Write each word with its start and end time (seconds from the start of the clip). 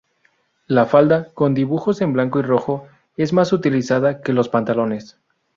La 0.65 0.87
falda, 0.87 1.29
con 1.31 1.53
dibujos 1.53 2.01
en 2.01 2.11
blanco 2.11 2.39
y 2.39 2.41
rojo, 2.41 2.87
es 3.17 3.33
más 3.33 3.53
utilizada 3.53 4.21
que 4.23 4.33
los 4.33 4.49
pantalones. 4.49 5.19